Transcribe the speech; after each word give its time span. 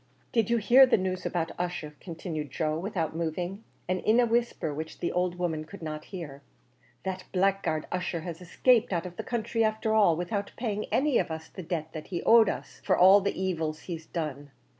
"Did 0.31 0.49
you 0.49 0.57
hear 0.57 0.87
the 0.87 0.97
news 0.97 1.27
about 1.27 1.51
Ussher?" 1.59 1.93
continued 1.99 2.49
Joe 2.49 2.75
without 2.79 3.15
moving, 3.15 3.63
and 3.87 3.99
in 3.99 4.19
a 4.19 4.25
whisper 4.25 4.73
which 4.73 4.97
the 4.97 5.11
old 5.11 5.35
woman 5.35 5.63
could 5.63 5.83
not 5.83 6.05
hear. 6.05 6.41
"That 7.03 7.25
blackguard 7.31 7.85
Ussher 7.91 8.21
has 8.21 8.41
escaped 8.41 8.91
out 8.93 9.05
of 9.05 9.15
the 9.17 9.23
counthry 9.23 9.61
afther 9.61 9.93
all, 9.93 10.15
without 10.15 10.53
paying 10.57 10.85
any 10.91 11.19
of 11.19 11.29
us 11.29 11.49
the 11.49 11.61
debt 11.61 11.93
that 11.93 12.07
he 12.07 12.23
owed 12.23 12.49
us, 12.49 12.81
for 12.83 12.97
all 12.97 13.21
the 13.21 13.39
evils 13.39 13.81
he's 13.81 14.07
done. 14.07 14.49